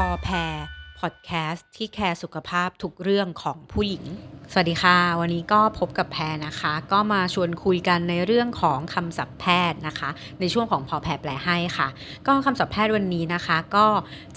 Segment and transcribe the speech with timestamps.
[0.00, 0.54] พอแพร
[1.00, 4.04] พอดแคสต์ที่แคร์สุขภาพทุกเรื่องของผู้หญิง
[4.52, 10.10] สวัสดีค่ะ วันนี้ก็พบกับแพรนะคะ ก็มาชวนคุยกันในเรื่องของคำศัพท์แพทย์นะคะ
[10.40, 11.88] ในช่วงของพอแพรแปลให้ค่ะ
[12.26, 13.86] ก็คำศัพท์แพทย์วันนี้นะคะ ก็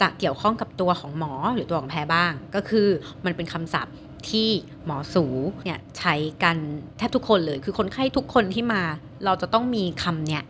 [0.02, 2.88] จะเกี่ยวข้องกับตัวของหมอหรือตัวของแพรบ้าง ก็คือ
[3.26, 3.94] มันเป็นคำศัพท์
[4.30, 4.50] ที่
[4.86, 5.26] หมอสู
[5.64, 6.58] เนี่ยใช้กัน
[6.98, 8.82] แทบทุกคนเลย คือคนไข้ทุกคนที่มา
[9.26, 10.44] เราจะต้องมีคำเนี่ย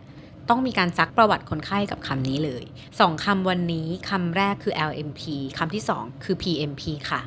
[0.50, 2.64] ต้องมีการซักประวัติคนไข้กับคำนี้เลย
[3.00, 5.22] สองคำวันนี้คำแรกคือ LMP
[5.58, 7.20] คำที่สองคือ PMP ค่ะ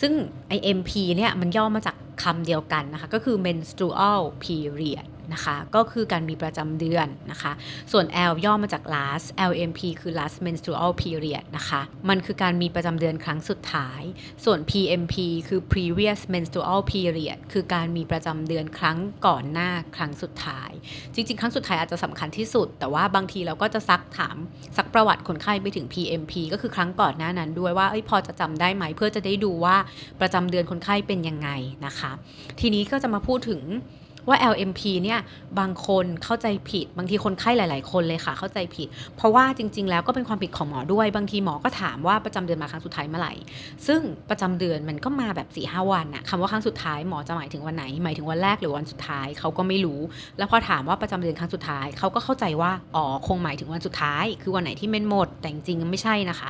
[0.00, 0.12] ซึ่ง
[0.48, 7.52] ไอ MP เนี่ยมันย่อมาจากคำเดียวกันนะคะ ก็คือ menstrual period นะคะ ก็คือการมีประจำเดือนนะคะ
[7.92, 14.02] ส่วน L ย่อมาจาก last LMP คือ last menstrual period นะคะ มันคือการมีประจำเดือนครั้งสุดท้าย
[14.44, 15.14] ส่วน PMP
[15.48, 20.70] คือ previous menstrual period คือการมีประจำเดือนครั้งก่อนหน้าครั้งสุดท้าย
[21.14, 24.36] จริง ๆ ครั้งสุดท้ายอาจจะสำคัญที่สุด แต่ว่าบางทีเราก็จะซักถาม
[24.76, 29.76] ซักประวัติคนไข้ไปถึง PMP ก็คือครั้งก่อนหน้านั้นด้วยว่าอพอจะจำได้ไหมเพื่อจะได้ดูว่า
[30.20, 31.48] ประจำเดือนคนไข้เป็นยังไง
[31.86, 32.12] นะคะ
[32.60, 33.60] ทีนี้ก็จะมาพูดถึง
[34.28, 35.20] ว่า LMP เนี่ย
[35.58, 43.34] บางคนเข้าใจผิด บางทีคนไข้หลาย ๆ คนเลยค่ะ เข้าใจผิด เพราะว่าจริง ๆ แล้วก็เป็นความผิดของหมอด้วย บางทีหมอก็ถามว่าประจำเดือนมาครั้งสุดท้ายเมื่อไหร่
[43.86, 50.00] ซึ่งประจำเดือนมันก็มาแบบ4ีหวันน่ะคำว่าครั้งสุดท้ายหมอจะหมายถึงวันไหน หมายถึงวันแรกหรือวันสุดท้ายเขาก็ไม่รู้
[50.38, 56.48] แล้วพอถามว่าประจำเดือนครั้งสุดท้ายเขาก็เข้าใจว่าอ๋อคงหมายถึงวันสุดท้าย คือวันไหนที่เม่นหมด แต่จริงๆไม่ใช่นะคะ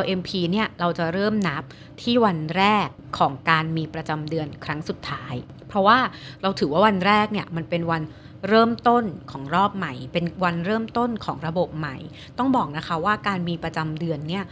[0.00, 1.62] LMP เนี่ยเราจะเริ่มนับ
[2.02, 5.34] ที่วันแรกของการมีประจำเดือนครั้งสุดท้าย
[5.70, 5.98] เพราะว่า
[6.42, 8.02] เราถือว่าวันแรกเนี่ยมันเป็นวัน
[8.48, 11.96] เริ่มต้นของรอบใหม่ เป็นวันเริ่มต้นของระบบใหม่
[12.38, 14.44] ต้องบอกนะคะว่าการมีประจำเดือนเนี่ย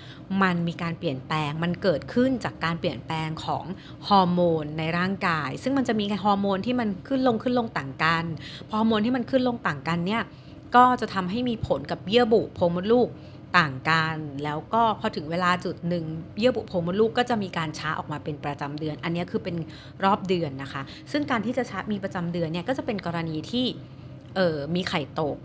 [0.43, 3.65] มันมีการเปลี่ยนแปลง มันเกิดขึ้นจากการเปลี่ยนแปลงของ
[4.09, 8.25] ฮอร์โมนในร่างกาย ซึ่งมันจะมีฮอร์โมนที่มันขึ้นลงขึ้นลงต่างกัน
[8.73, 10.23] ฮอร์โมนที่มันขึ้นลงต่างกันเนี่ย
[10.77, 13.09] ก็จะทำให้มีผลกับเยื่อบุโพรงมดลูก
[13.59, 16.05] ต่างกัน แล้วก็พอถึงเวลาจุดหนึ่ง
[16.39, 19.57] เยื่อบุโพรงมดลูกก็จะมีการช้าออกมาเป็นประจำเดือน อันนี้คือเป็น
[20.05, 20.83] รอบเดือนนะคะ
[21.13, 23.67] ซึ่งการที่จะช้ามีประจำเดือนเนี่ยก็จะเป็นกรณีที่
[24.39, 25.37] ออมีไข่ตก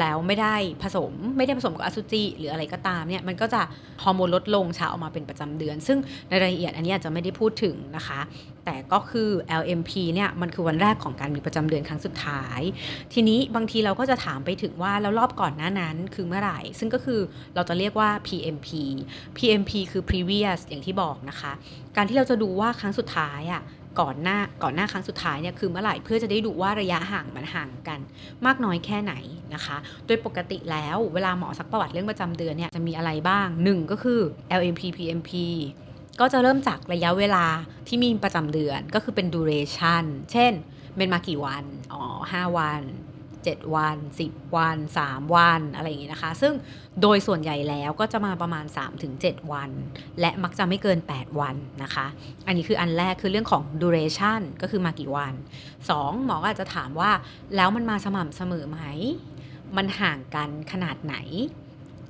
[0.00, 3.62] แล้วไม่ได้ผสมไม่ได้ผสมกับอสุจิหรืออะไรก็ตามเนี่ยมันก็จะ
[4.02, 5.98] ฮอร์โมนลดลงช้าออกมาเป็นประจำเดือน ซึ่ง
[6.28, 8.20] ในรายละเอียดอันนี้อาจจะไม่ได้พูดถึงนะคะ
[8.64, 12.60] แต่ก็คือ LMP เนี่ยมันคือวันแรกของการมีประจำเดือนครั้งสุดท้าย
[13.12, 17.20] ทีนี้บางทีเราก็จะถามไปถึงว่าแล้วรอบก่อนหน้านั้นคือเมื่อไหร่ ซึ่งก็คือ
[17.54, 18.68] เราจะเรียกว่า PMP
[19.36, 21.52] PMP คือ previous อย่างที่บอกนะคะ
[21.96, 23.62] การที่เราจะดูว่าครั้งสุดท้ายอะ่ะ
[24.00, 28.00] ก่อนหน้าก่อนหน้าครั้งสุดท้ายเนี่ยคือเมื่อไหร่เพื่อจะได้ดูว่าระยะห่างมันห่างกัน
[28.46, 29.14] มากน้อยแค่ไหน
[29.54, 29.76] นะคะ
[30.06, 34.20] โดยปกติแล้วเวลาหมอสักประวัติเรื่องประจำเดือนเนี่ยจะมีอะไรบ้าง 1 ก็คือ
[34.60, 35.30] LMP PMP
[36.20, 37.46] ก็จะเริ่มจากระยะเวลา
[37.88, 40.52] ที่มีประจำเดือนก็คือเป็น duration เช่น
[40.96, 42.02] เป็นมากี่วัน อ๋อ
[42.32, 42.82] 5 วัน
[43.50, 46.52] 7 วัน 10 วัน 3 วันอะไรอย่างนี้นะคะ ซึ่ง
[47.02, 48.64] โดยส่วนใหญ่แล้วก็จะมาประมาณ
[49.08, 49.70] 3-7 วัน
[50.20, 52.06] และมักจะไม่เกิน 8 วันนะคะ
[52.46, 55.32] อันนี้คืออันแรกคือเรื่องของ duration ก็คือมากี่วัน
[55.78, 57.10] 2 หมอก็อาจจะถามว่า
[57.56, 58.80] แล้วมันมาสม่ำเสมอไหม
[59.76, 61.16] มันห่างกันขนาดไหน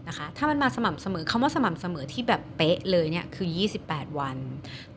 [0.09, 3.49] นะคะ ถ้ามันมาสม่ำเสมอคำว่าสม่ำเสมอที่แบบเป๊ะเลยเนี่ยคือ
[3.83, 4.37] 28 วัน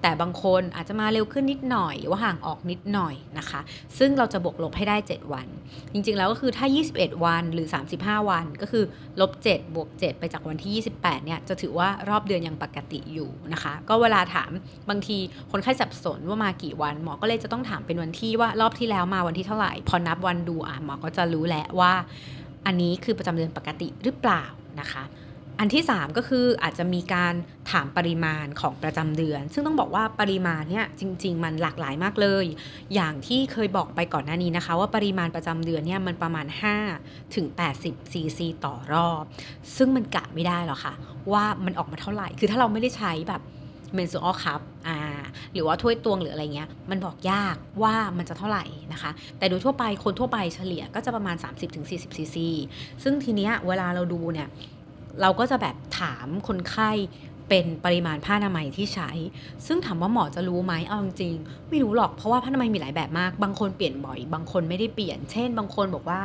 [0.02, 3.60] แต่บางคนอาจจะมาเร็วขึ้นนิดหน่อย หรือว่าห่างออกนิดหน่อยนะคะ
[3.98, 5.48] ซึ่งเราจะบวกลบให้ได้ 7 วัน
[5.94, 7.68] จริงๆ แล้วก็คือถ้า 21 วันหรือ
[7.98, 8.84] 35 วันก็คือ
[9.22, 14.52] ลบ7บวก7ไปจากวันที่ 28 เนี่ยจะถือว่ารอบเดือนยังปกติอยู่นะคะ ก็เวลาถาม
[14.90, 15.18] บางที
[15.52, 21.94] คนไข้สับสนว่ามากี่วันหมอก็เลยจะต้องถามเป็นวันที่ว่ารอบที่แล้วมาวันที่เท่าไหร่ พอนับวันดูอะหมอก็จะรู้แหละว่า
[22.66, 24.44] อันนี้คือประจำเดือนปกติหรือเปล่า
[24.82, 25.06] นะคะ
[25.60, 27.34] อันที่ 3 ก็คืออาจจะมีการ
[27.72, 32.46] ถามปริมาณของประจำเดือน ซึ่งต้องบอกว่าปริมาณเนี่ยจริง ๆ มันหลากหลายมากเลย
[32.96, 36.46] อย่างที่เคยบอกไปก่อนหน้านี้นะคะ ว่าปริมาณประจำเดือนเนี่ยมันประมาณ
[36.90, 37.48] 5 ถึง
[37.80, 39.24] 80ซีซีต่อรอบ
[39.78, 40.94] ซึ่งมันกะไม่ได้หรอกค่ะ
[41.34, 43.42] ว่ามันออกมาเท่าไหร่ คือถ้าเราไม่ได้ใช้แบบ
[43.96, 44.98] เมนซูออคัพอ่า
[45.54, 51.36] หรือว่าถ้วยตวงหรืออะไรเงี้ยมันบอกยากว่ามันจะเท่าไหร่นะคะ แต่โดยทั่วไปคนทั่วไปเฉลี่ยก็จะประมาณ
[51.76, 52.50] 30-40ซีซี
[53.04, 54.48] ซึ่งทีเนี้ยเวลาเราดูเนี่ย
[55.22, 56.92] เราก็จะแบบถามคนไข้
[57.50, 59.10] เป็นปริมาณผ้าอนามัยที่ใช้
[59.68, 66.20] ซึ่งถามว่าหมอจะรู้ไหมเอาจริงๆไม่รู้หรอกเพราะว่าผ้าอนามัยมีหลายแบบมาก บางคนเปลี่ยนบ่อย บางคนไม่ได้เปลี่ยน เช่น บางคนบอกว่า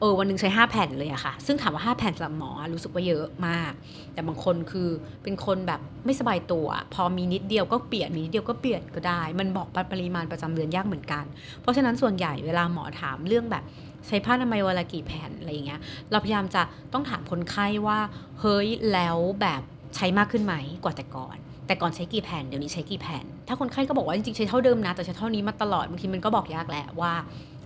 [0.00, 3.72] เออวันหนึงใช้ 5 แผ่นเลยอะค่ะ ซึ่งถามว่า 5 แผ่นสำหรับหมอรู้สึกว่าเยอะมาก
[4.14, 4.88] แต่บางคนคือ
[5.22, 11.24] เป็นคนแบบไม่สบายตัว พอมีนิดเดียวก็เปลี่ยนมีนิดเดียวก็เปลี่ยนก็ได้ มันบอกปริมาณประจำเดือนยากเหมือนกัน
[11.60, 13.64] เพราะฉะนั้นส่วนใหญ่เวลาหมอถามเรื่องแบบ
[14.06, 15.80] ใช้ผ้าอนามัยวันละกี่แผ่นอะไรอย่างเงี้ย
[16.10, 16.62] เราพยายามจะ
[16.92, 17.98] ต้องถามคนไข้ว่า
[18.40, 19.62] เฮ้ยแล้วแบบ
[19.96, 20.54] ใช้มากขึ้นไหม
[20.84, 21.36] กว่าแต่ก่อน
[21.66, 27.12] แต่ก่อนใช้กี่แผ่นเดี๋ยวนี้ใช้กี่แผ่น ถ้าคนไข้ก็บอกว่าจริงๆใช้เท่าเดิมนะ แต่ใช้เท่านี้มาตลอดบางทีมันก็บอกยากแหละว่า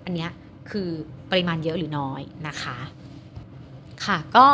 [0.05, 0.31] อันเนี้ย
[0.73, 0.89] คือ
[1.31, 2.77] ปริมาณเยอะหรือน้อยนะคะ
[4.05, 4.47] ค่ะก็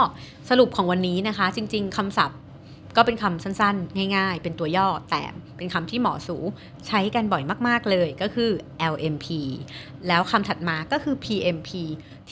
[0.51, 2.39] สรุปของวันนี้นะคะ จริง ๆคำศัพท์
[2.97, 5.23] ก็เป็นคำสั้นๆ ง่ายๆ เป็นตัวย่อแต่
[5.57, 6.37] เป็นคำที่หมอสู
[6.87, 8.51] ใช้กันบ่อยมากๆเลยก็คือ
[8.93, 9.27] LMP
[10.09, 11.71] แล้วคำถัดมาก็คือ PMP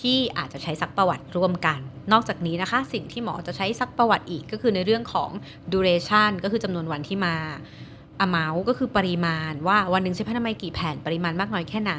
[0.00, 1.78] ที่อาจจะใช้ซักประวัติร่วมกัน
[2.12, 5.30] นอกจากนี้นะคะ สิ่งที่หมอจะใช้ซักประวัติอีกก็คือในเรื่องของ
[5.72, 7.34] duration ก็คือจำนวนวันที่มา
[8.24, 11.94] amount ก็คือปริมาณว่าวันหนึ่งใช้ผ้าอนามัยกี่แผ่นปริมาณมากน้อยแค่ไหน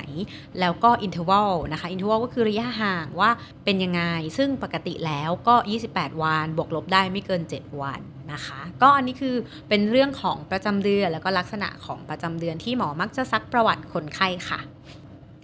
[0.60, 3.30] แล้วก็ interval นะคะ interval ก็คือระยะห่างว่า
[3.66, 4.04] เป็นยังไง
[4.38, 5.56] ซึ่งปกติแล้วก็
[5.90, 8.02] 28 วัน บวกลบได้ไม่เกิน 7 วัน
[8.34, 9.36] นะคะ ก็อันนี้คือ
[9.70, 14.60] เป็นเรื่องของประจำเดือน แล้วก็ลักษณะของประจำเดือนที่หมอมักจะซักประวัติคนไข้ค่ะ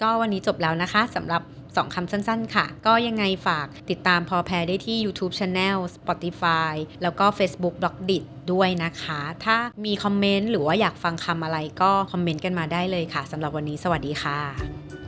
[0.02, 6.74] ก็วันนี้จบแล้วนะคะสำหรับ 2 คำสั้นๆ ค่ะ ก็ยังไงฝากติดตามพอแพรได้ที่ YouTube Channel Spotify
[7.04, 14.99] แล้วก็ Facebook b l o g d i t ด้วยนะคะ ถ้ามีคอมเมนต์หรือว่าอยากฟังคำอะไรก็คอมเมนต์กันมาได้เลยค่ะสำหรับวันนี้สวัสดีค่ะ